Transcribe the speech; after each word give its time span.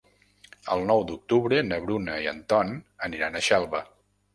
El 0.75 0.81
nou 0.93 1.03
d'octubre 1.11 1.61
na 1.69 1.79
Bruna 1.85 2.19
i 2.27 2.33
en 2.35 2.43
Ton 2.55 2.77
aniran 3.11 3.35
a 3.43 3.49
Xelva. 3.53 3.89